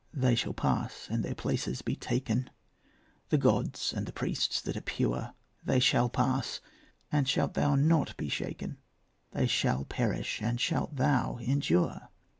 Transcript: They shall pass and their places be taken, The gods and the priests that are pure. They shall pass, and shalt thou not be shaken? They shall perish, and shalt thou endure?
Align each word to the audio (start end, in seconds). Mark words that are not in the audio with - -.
They 0.15 0.33
shall 0.33 0.55
pass 0.55 1.07
and 1.11 1.23
their 1.23 1.35
places 1.35 1.83
be 1.83 1.95
taken, 1.95 2.49
The 3.29 3.37
gods 3.37 3.93
and 3.95 4.07
the 4.07 4.11
priests 4.11 4.59
that 4.59 4.75
are 4.75 4.81
pure. 4.81 5.35
They 5.63 5.79
shall 5.79 6.09
pass, 6.09 6.59
and 7.11 7.29
shalt 7.29 7.53
thou 7.53 7.75
not 7.75 8.17
be 8.17 8.27
shaken? 8.27 8.79
They 9.29 9.45
shall 9.45 9.85
perish, 9.85 10.41
and 10.41 10.59
shalt 10.59 10.95
thou 10.95 11.37
endure? 11.39 12.09